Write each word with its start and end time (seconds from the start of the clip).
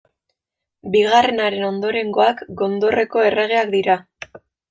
Bigarrenaren 0.95 1.65
ondorengoak, 1.67 2.41
Gondorreko 2.63 3.23
erregeak 3.31 3.73
dira. 3.79 3.99